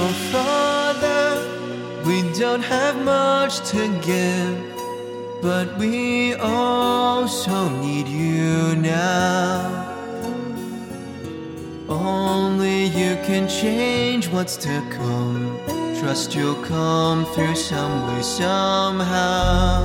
[0.00, 1.42] Oh, Father,
[2.06, 4.56] we don't have much to give,
[5.42, 9.96] but we also need you now.
[11.88, 15.58] Only you can change what's to come.
[15.98, 19.82] Trust you'll come through some way, somehow.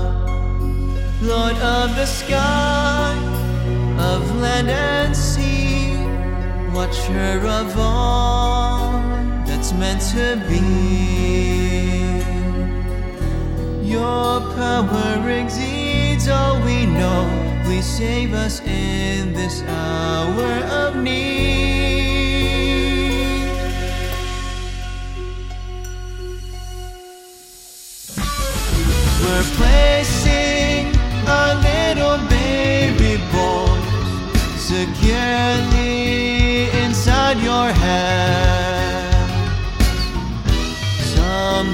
[1.23, 3.17] Lord of the sky,
[3.97, 5.97] of land and sea,
[6.71, 8.63] watcher of all
[9.79, 10.61] meant to be.
[13.83, 17.61] Your power exceeds all we know.
[17.63, 20.51] Please save us in this hour
[20.81, 22.02] of need.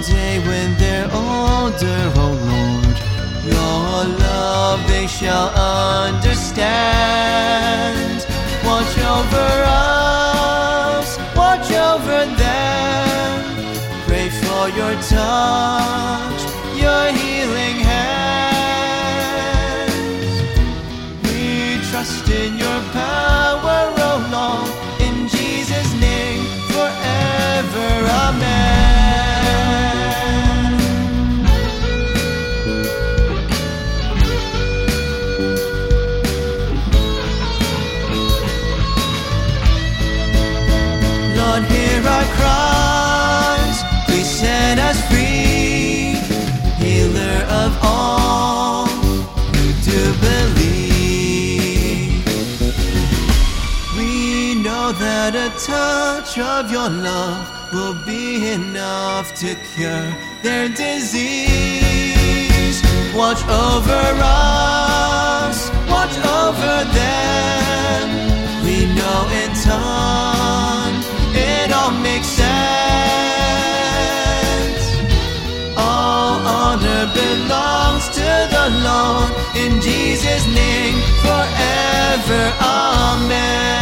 [0.10, 2.98] Someday when they're older, oh Lord,
[3.46, 6.66] your love they shall understand.
[8.66, 13.46] Watch over us, watch over them.
[14.08, 16.39] Pray for your touch,
[54.80, 60.10] know that a touch of your love will be enough to cure
[60.42, 61.28] their disease.
[63.22, 65.58] Watch over us,
[65.94, 68.06] watch over them.
[68.66, 70.96] We know in time
[71.36, 72.46] it all makes sense.
[75.76, 79.30] All honor belongs to the Lord
[79.62, 82.44] in Jesus' name forever.
[82.62, 83.79] Amen.